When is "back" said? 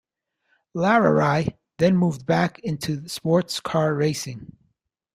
2.25-2.57